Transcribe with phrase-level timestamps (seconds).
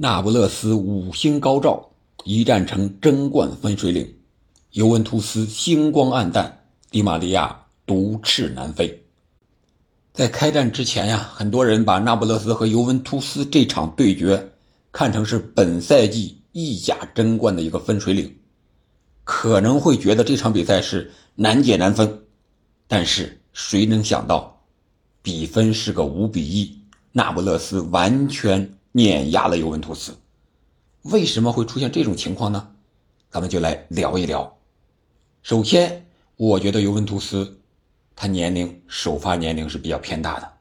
[0.00, 1.90] 那不勒斯五星高照，
[2.22, 4.06] 一战成争冠分水岭；
[4.70, 9.02] 尤文图斯星光黯淡，迪玛利亚独翅难飞。
[10.12, 14.52] 在开战之前呀，很多人把那不勒斯和尤文图斯这场对决
[14.92, 18.36] 看成是本赛季意甲争冠的一个分水岭，
[19.24, 22.20] 可能会觉得这场比赛是难解难分。
[22.86, 24.62] 但是谁能想到，
[25.22, 26.78] 比分是个五比一，
[27.10, 28.77] 那不勒斯完全。
[28.98, 30.18] 碾压了尤文图斯，
[31.02, 32.74] 为什么会出现这种情况呢？
[33.30, 34.58] 咱们就来聊一聊。
[35.40, 36.04] 首先，
[36.34, 37.60] 我觉得尤文图斯
[38.16, 40.52] 他年龄首发年龄是比较偏大的，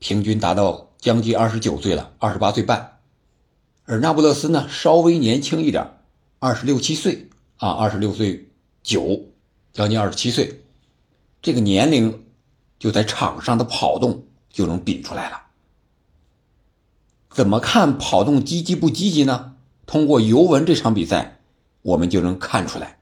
[0.00, 2.98] 平均达到将近二十九岁了，二十八岁半。
[3.84, 5.88] 而那不勒斯呢，稍微年轻一点，
[6.40, 7.28] 二十六七岁
[7.58, 8.48] 啊，二十六岁
[8.82, 9.26] 九，
[9.72, 10.64] 将近二十七岁，
[11.40, 12.26] 这个年龄
[12.80, 15.40] 就在场上的跑动就能比出来了。
[17.30, 19.54] 怎么看跑动积极不积极呢？
[19.86, 21.40] 通过尤文这场比赛，
[21.82, 22.98] 我们就能看出来。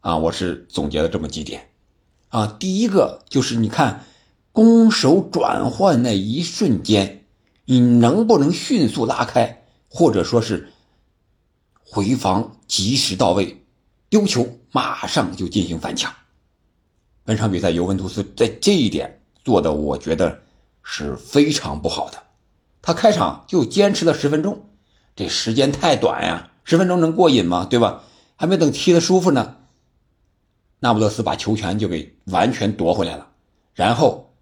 [0.00, 1.68] 啊，我是总结了这么几点。
[2.28, 4.04] 啊，第一个就是你看
[4.52, 7.24] 攻守转换那一瞬间，
[7.66, 10.72] 你能不能迅速拉开，或者说是
[11.84, 13.62] 回防及时到位，
[14.08, 16.14] 丢球马上就进行反抢。
[17.24, 20.40] 本场比赛尤文图斯在这一点做的，我觉得
[20.82, 22.22] 是非常不好的。
[22.86, 24.68] 他开场就坚持了十分钟，
[25.16, 26.52] 这时间太短呀！
[26.62, 27.66] 十分钟能过瘾吗？
[27.68, 28.04] 对吧？
[28.36, 29.56] 还没等踢得舒服呢，
[30.78, 33.26] 那不勒斯把球权就给完全夺回来了。
[33.74, 34.32] 然后，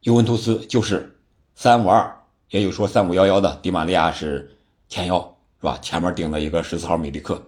[0.00, 1.20] 尤文图斯就是
[1.54, 3.60] 三五二，也有说三五幺幺的。
[3.62, 5.78] 迪玛利亚是前腰，是吧？
[5.80, 7.40] 前面顶了一个十四号米利克。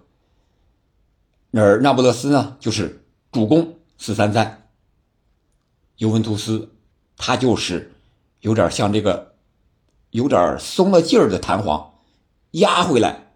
[1.51, 3.03] 而那不勒斯呢，就是
[3.33, 4.69] 主攻四三三。
[5.97, 6.71] 尤文图斯
[7.17, 7.91] 他就是
[8.39, 9.33] 有点像这个。
[10.11, 11.93] 有点松了劲儿的弹簧，
[12.51, 13.33] 压回来，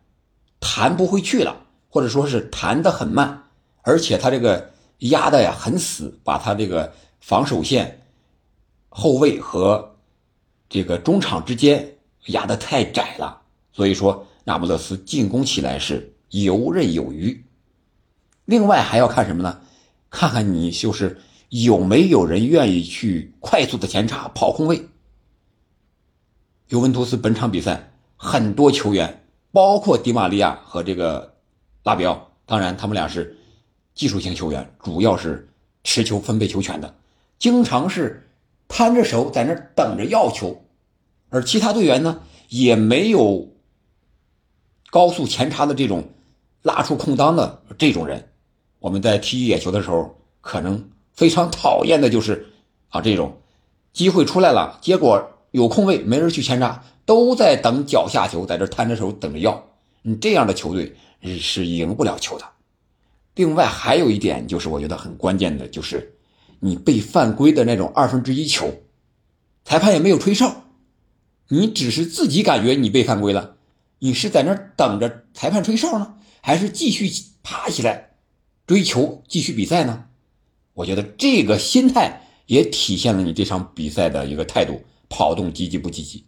[0.60, 3.44] 弹不回去了，或者说是弹的很慢，
[3.82, 8.02] 而且他这个压的呀很死，把他这个防守线、
[8.90, 9.96] 后卫和
[10.70, 17.46] 这个中场之间压的太窄了，所以说那不勒斯进攻起来是游刃有余。
[18.46, 19.62] 另外还要看什么呢？
[20.10, 24.90] 看看你就是有没有人愿意去快速的前插跑空位。
[26.72, 31.36] 尤文图斯本场比赛很多球员，包括迪玛利亚和这个
[31.84, 33.36] 拉比奥，当然他们俩是
[33.94, 35.50] 技术型球员，主要是
[35.84, 36.96] 持球分配球权的，
[37.38, 38.30] 经常是
[38.70, 40.64] 摊着手在那等着要球，
[41.28, 43.50] 而其他队员呢也没有
[44.90, 46.08] 高速前插的这种
[46.62, 48.30] 拉出空当的这种人。
[48.80, 52.48] 我们在踢野球的时候，可能非常讨厌的就是
[52.88, 53.42] 啊这种
[53.92, 55.28] 机会出来了，结果。
[55.52, 59.68] 有空位没人去前插，都在等脚下球，在这摊着手等着要。
[60.02, 60.96] 你这样的球队
[61.40, 62.46] 是赢不了球的。
[63.36, 66.16] 另外还有一点就是，我觉得很关键的就是，
[66.60, 68.74] 你被犯规的那种二分之一球，
[69.64, 70.64] 裁判也没有吹哨，
[71.50, 73.56] 你只是自己感觉你被犯规了，
[74.00, 77.12] 你是在那等着裁判吹哨呢，还是继续
[77.44, 78.12] 爬起来
[78.66, 80.06] 追球继续比赛呢？
[80.74, 84.82] 我觉得这个心态也体现了你这场比赛的一个态度。
[85.12, 86.24] 跑动积极不积极？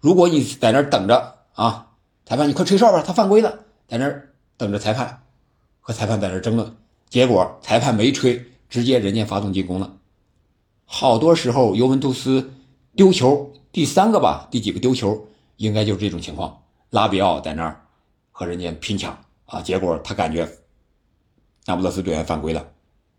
[0.00, 1.92] 如果你在那儿等着啊，
[2.26, 5.22] 裁判，你快吹哨吧，他犯规了，在那儿等着裁判，
[5.80, 6.76] 和裁判在那儿争论，
[7.08, 9.96] 结果裁判没吹，直接人家发动进攻了。
[10.84, 12.52] 好多时候尤文图斯
[12.96, 16.60] 丢球第三个吧，第几个丢球，应该就是这种情况。
[16.90, 17.86] 拉比奥在那儿
[18.32, 20.46] 和人家拼抢啊，结果他感觉
[21.66, 22.66] 那不勒斯队员犯规了，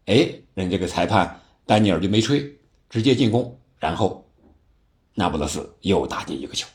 [0.08, 2.58] 哎，人这个裁判丹尼尔就没吹，
[2.90, 4.25] 直接进攻，然后。
[5.18, 6.68] 那不勒斯又打进一个球，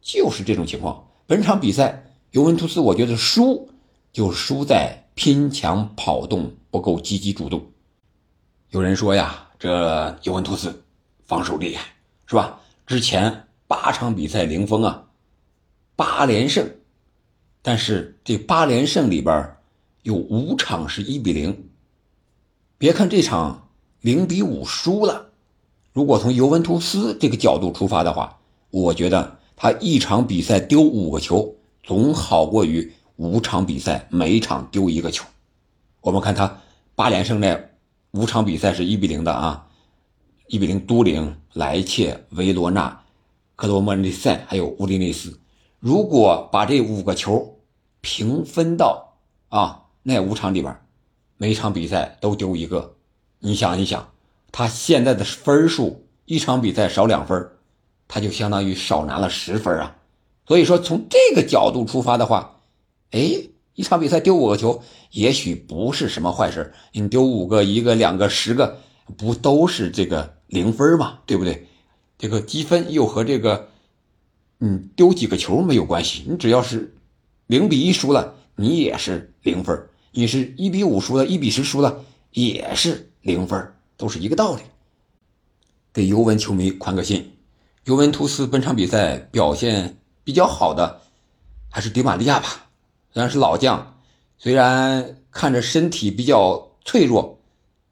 [0.00, 1.04] 就是这种情况。
[1.26, 3.68] 本场比赛尤文图斯，我觉得输
[4.12, 7.66] 就输在拼抢跑动不够积极主动。
[8.70, 10.84] 有人说呀，这尤文图斯
[11.24, 11.84] 防守厉害，
[12.26, 12.60] 是吧？
[12.86, 15.04] 之前八场比赛零封啊，
[15.96, 16.70] 八连胜，
[17.62, 19.56] 但是这八连胜里边
[20.02, 21.68] 有五场是一比零。
[22.78, 23.68] 别看这场
[24.02, 25.25] 零比五输了。
[25.96, 28.38] 如果从尤文图斯这个角度出发的话，
[28.68, 35.24] 我觉得他一场比赛丢五个球，总好过于五场比赛每一场丢一个球。
[36.02, 36.60] 我们看他
[36.94, 37.58] 八连胜那
[38.10, 39.68] 五场比赛是一比零的啊，
[40.48, 43.00] 一比零都灵、莱切、维罗纳、
[43.54, 45.40] 克罗莫内塞还有乌迪内斯。
[45.80, 47.56] 如果把这五个球
[48.02, 49.14] 平分到
[49.48, 50.76] 啊那五场里边，
[51.38, 52.96] 每场比赛都丢一个，
[53.38, 54.06] 你想一想。
[54.52, 57.50] 他现在的分数，一场比赛少两分，
[58.08, 59.96] 他就相当于少拿了十分啊！
[60.46, 62.60] 所以说，从这个角度出发的话，
[63.10, 66.72] 哎，一场比赛丢五个球，也许不是什么坏事。
[66.92, 68.78] 你丢五个、一个、两个、十个，
[69.16, 71.18] 不都是这个零分吗？
[71.26, 71.66] 对不对？
[72.16, 73.68] 这个积分又和这个，
[74.60, 76.24] 嗯，丢几个球没有关系。
[76.26, 76.96] 你只要是
[77.46, 79.76] 零比一输了，你也是零分；
[80.12, 84.62] 你是一比五输了，一比十输了，也是零分，都是一个道理。
[85.92, 87.36] 给尤文球迷宽个心，
[87.84, 89.98] 尤文图斯本场比赛表现。
[90.26, 91.02] 比较好的
[91.70, 92.66] 还是迪玛利亚吧，
[93.12, 93.96] 虽然是老将，
[94.36, 97.38] 虽然看着身体比较脆弱，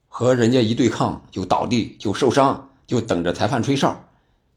[0.09, 3.97] 和人家一对抗就倒地就受伤，就等着裁判吹哨，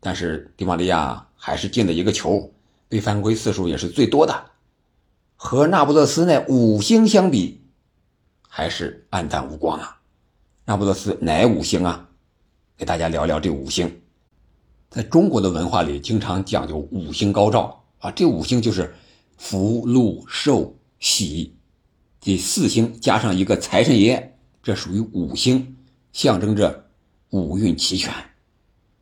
[0.00, 2.52] 但是迪玛利亚还是进了一个球，
[2.88, 4.46] 被犯规次数也是最多的，
[5.36, 7.62] 和那不勒斯那五星相比，
[8.48, 9.97] 还是黯淡无光啊！
[10.70, 12.10] 那不勒斯哪五星啊？
[12.76, 14.02] 给大家聊聊这五星。
[14.90, 18.94] 在中国的文化里，经常讲究五星高照啊，这五星就是
[19.38, 21.54] 福禄寿喜，
[22.20, 25.78] 这四星加上一个财神爷，这属于五星，
[26.12, 26.84] 象征着
[27.30, 28.12] 五运齐全。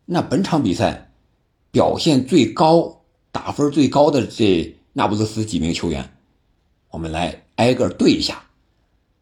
[0.05, 1.11] 那本场比赛
[1.73, 3.03] 表现最高、
[3.33, 6.17] 打分最高的这那不勒斯几名球员，
[6.91, 8.45] 我们来挨个对一下。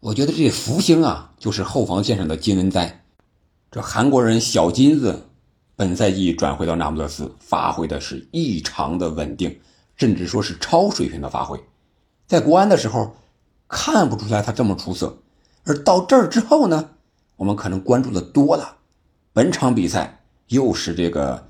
[0.04, 3.06] 我觉得这福星啊，就是后防线上的金文哉，
[3.70, 5.30] 这韩国人小金子。
[5.76, 9.58] 本赛季转回到那不勒斯，发挥的是异常的稳定，
[9.96, 11.58] 甚至说是超水平的发挥。
[12.26, 13.16] 在国安的时候，
[13.66, 15.16] 看不出来他这么出色，
[15.64, 16.90] 而到这儿之后呢，
[17.36, 18.76] 我们可能关注的多了。
[19.32, 21.48] 本场比赛又是这个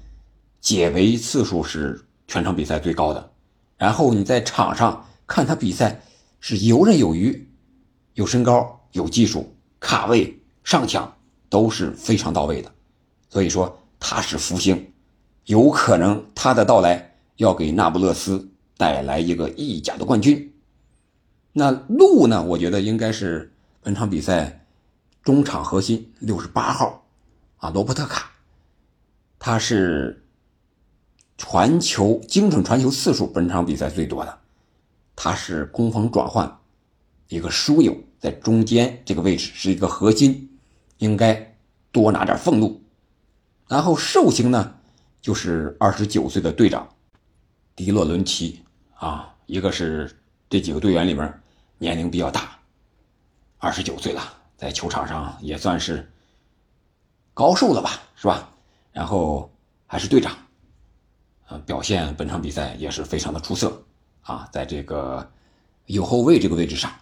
[0.61, 3.33] 解围次数是全场比赛最高的，
[3.77, 6.03] 然后你在场上看他比赛
[6.39, 7.49] 是游刃有余，
[8.15, 11.17] 有身高、有技术、卡位、上抢
[11.49, 12.73] 都是非常到位的，
[13.29, 13.79] 所以说。
[14.07, 14.93] 他是福星，
[15.47, 20.53] 有可能他的到来要给那不勒斯带来一个意甲的冠军。
[21.55, 22.43] 那路呢？
[22.43, 23.51] 我觉得应该是
[23.81, 24.67] 本场比赛
[25.23, 27.07] 中场核心，六十八号
[27.57, 28.31] 啊，罗伯特卡，
[29.39, 30.23] 他是
[31.39, 34.39] 传球精准传球次数本场比赛最多的，
[35.17, 36.59] 他是攻防转换
[37.29, 40.59] 一个枢纽，在中间这个位置是一个核心，
[40.99, 41.56] 应该
[41.91, 42.82] 多拿点俸禄。
[43.69, 44.75] 然后寿星呢，
[45.23, 46.88] 就是二十九岁的队长
[47.75, 48.62] 迪洛伦齐
[48.94, 50.15] 啊，一个是
[50.50, 51.41] 这几个队员里面
[51.79, 52.59] 年龄比较大，
[53.59, 54.23] 二十九岁了，
[54.56, 56.09] 在球场上也算是
[57.32, 58.50] 高寿了吧，是吧？
[58.93, 59.50] 然后
[59.87, 60.37] 还是队长，
[61.49, 63.82] 呃，表现本场比赛也是非常的出色
[64.20, 65.29] 啊，在这个
[65.87, 66.93] 右后卫这个位置上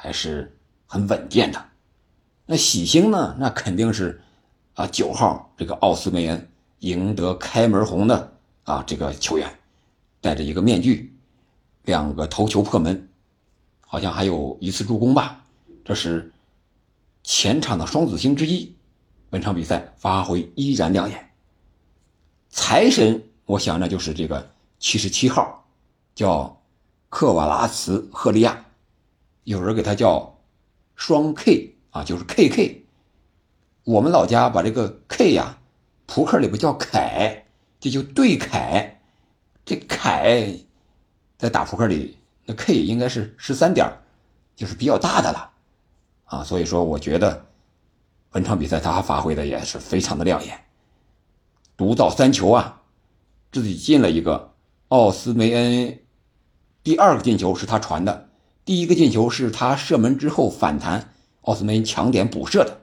[0.00, 0.56] 还是
[0.86, 1.64] 很稳健的。
[2.46, 4.20] 那喜星呢，那肯定是。
[4.74, 6.48] 啊，九号这个奥斯梅恩
[6.78, 9.52] 赢得开门红的啊，这个球员
[10.20, 11.12] 戴着一个面具，
[11.82, 13.08] 两个头球破门，
[13.80, 15.44] 好像还有一次助攻吧，
[15.84, 16.32] 这是
[17.24, 18.72] 前场的双子星之一。
[19.30, 21.28] 本场比赛发挥依然亮眼。
[22.48, 24.48] 财神，我想那就是这个
[24.78, 25.66] 七十七号，
[26.14, 26.62] 叫
[27.08, 28.64] 克瓦拉茨赫利亚，
[29.48, 30.40] 有人给他叫
[30.94, 32.82] 双 K 啊，就是 KK。
[33.84, 35.58] 我们老家把这个 K 呀，
[36.04, 37.46] 扑克里边叫凯，
[37.80, 39.00] 这就对凯。
[39.64, 40.54] 这凯
[41.38, 43.90] 在打扑克里，那 K 应该是十三点，
[44.54, 45.50] 就是比较大的了
[46.24, 46.44] 啊。
[46.44, 47.46] 所以说，我觉得
[48.30, 50.62] 本场比赛他发挥的也是非常的亮眼，
[51.74, 52.82] 独到三球啊，
[53.50, 54.52] 自己进了一个。
[54.88, 56.00] 奥斯梅恩
[56.82, 58.27] 第二个进球是他传的，
[58.68, 62.82] 第一个进球是他射门之后反弹，奥斯梅恩抢点补射的。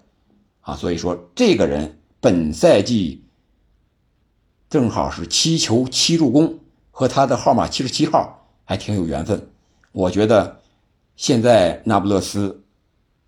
[0.62, 3.24] 啊，所以说这个人本赛季
[4.68, 6.58] 正好是七球七助攻，
[6.90, 9.48] 和他的号码七十七号还挺有缘分。
[9.92, 10.60] 我觉得
[11.18, 12.64] 现在那不勒斯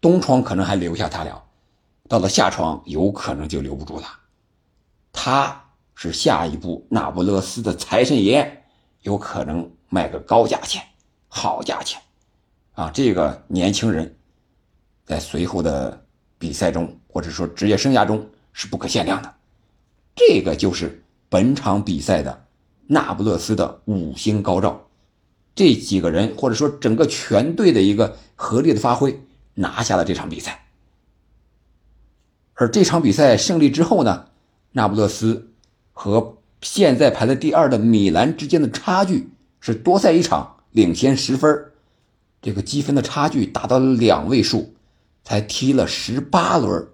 [0.01, 1.43] 东窗可能还留下他了，
[2.09, 4.07] 到了夏窗有可能就留不住了。
[5.13, 8.63] 他是下一步那不勒斯的财神爷，
[9.03, 10.81] 有可能卖个高价钱，
[11.27, 12.01] 好价钱。
[12.77, 14.15] 啊，这个年轻人
[15.03, 16.05] 在随后的。
[16.39, 19.33] 比赛中，或者说职业生涯中是不可限量的，
[20.15, 22.45] 这个就是本场比赛的
[22.85, 24.87] 那不勒斯的五星高照，
[25.55, 29.19] 这几个人或者说整个全队的一个合力的发挥，
[29.55, 30.67] 拿下了这场比赛。
[32.53, 34.27] 而这场比赛胜利之后呢，
[34.73, 35.49] 那不勒斯
[35.93, 41.71] 和现在排在第二的米兰之间的差距是多赛一场领先十分，
[42.47, 44.73] 这个积分的差距达到了两位数。
[45.27, 46.87] 才踢了十八轮，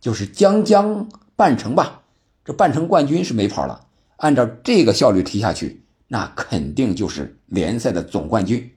[0.00, 1.06] 就是将将
[1.36, 2.00] 半程吧。
[2.42, 3.86] 这半程冠军是没跑了。
[4.16, 8.72] 按照这个效率踢下去，那肯定就是联赛的总冠军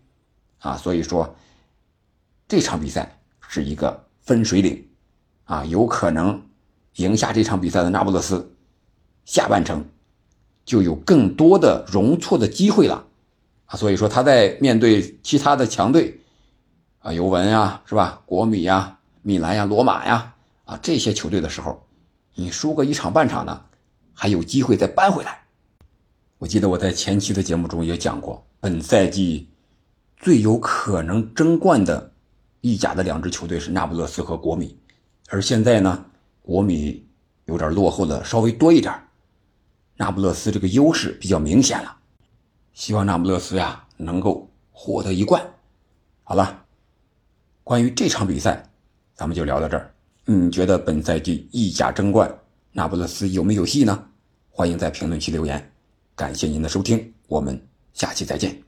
[0.59, 0.75] 啊。
[0.75, 1.37] 所以说，
[2.49, 3.17] 这场比赛
[3.47, 4.85] 是一个分水岭
[5.45, 6.41] 啊，有可能
[6.97, 8.51] 赢下这场比赛的那不勒斯，
[9.23, 9.85] 下半程
[10.65, 13.06] 就有更多的容错的机会了。
[13.67, 16.19] 啊所以说，他在面对其他的强队
[16.99, 18.21] 啊，尤文呀，是吧？
[18.25, 20.33] 国米呀、米兰呀、罗马呀
[20.65, 21.85] 啊这些球队的时候，
[22.33, 23.61] 你输个一场半场呢，
[24.13, 25.41] 还有机会再扳回来。
[26.37, 29.49] 我记得我在前期的节目中也讲过，本赛季
[30.15, 32.11] 最有可能争冠的
[32.61, 34.77] 意甲的两支球队是那不勒斯和国米，
[35.29, 36.05] 而现在呢，
[36.41, 37.05] 国米
[37.45, 38.93] 有点落后的稍微多一点，
[39.97, 41.97] 那不勒斯这个优势比较明显了。
[42.77, 45.43] 希望那不勒斯呀能够获得一冠。
[46.23, 46.63] 好了，
[47.63, 48.69] 关于这场比赛，
[49.15, 49.91] 咱们就聊到这儿。
[50.25, 52.31] 你觉得本赛季意甲争冠，
[52.71, 54.07] 那不勒斯有没有戏呢？
[54.51, 55.71] 欢迎在评论区留言。
[56.15, 57.59] 感谢您的收听，我们
[57.93, 58.66] 下期再见。